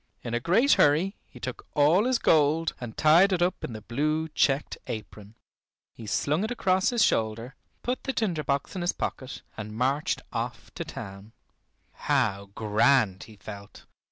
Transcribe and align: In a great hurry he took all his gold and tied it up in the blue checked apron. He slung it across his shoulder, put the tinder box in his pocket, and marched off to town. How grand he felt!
In 0.23 0.33
a 0.33 0.39
great 0.39 0.71
hurry 0.81 1.15
he 1.27 1.39
took 1.39 1.67
all 1.75 2.05
his 2.05 2.17
gold 2.17 2.73
and 2.81 2.97
tied 2.97 3.31
it 3.31 3.43
up 3.43 3.63
in 3.63 3.73
the 3.73 3.83
blue 3.83 4.29
checked 4.29 4.79
apron. 4.87 5.35
He 5.93 6.07
slung 6.07 6.43
it 6.43 6.49
across 6.49 6.89
his 6.89 7.03
shoulder, 7.05 7.53
put 7.83 8.05
the 8.05 8.11
tinder 8.11 8.43
box 8.43 8.73
in 8.75 8.81
his 8.81 8.93
pocket, 8.93 9.43
and 9.55 9.77
marched 9.77 10.23
off 10.33 10.73
to 10.73 10.83
town. 10.83 11.33
How 11.91 12.49
grand 12.55 13.25
he 13.25 13.35
felt! 13.35 13.85